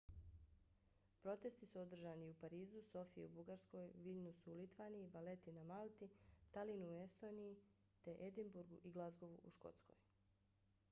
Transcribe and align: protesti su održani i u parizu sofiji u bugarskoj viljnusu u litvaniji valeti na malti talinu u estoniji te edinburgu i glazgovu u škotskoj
protesti 1.23 1.67
su 1.71 1.81
održani 1.81 2.27
i 2.29 2.29
u 2.29 2.35
parizu 2.43 2.81
sofiji 2.87 3.25
u 3.25 3.29
bugarskoj 3.35 3.91
viljnusu 4.05 4.53
u 4.53 4.55
litvaniji 4.61 5.09
valeti 5.17 5.53
na 5.57 5.65
malti 5.73 6.09
talinu 6.55 6.89
u 6.93 6.97
estoniji 7.03 7.59
te 8.07 8.15
edinburgu 8.29 8.81
i 8.83 8.93
glazgovu 8.97 9.39
u 9.43 9.53
škotskoj 9.59 10.01